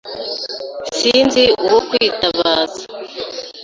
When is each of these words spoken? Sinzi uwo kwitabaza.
Sinzi 0.97 1.43
uwo 1.65 1.79
kwitabaza. 1.89 2.83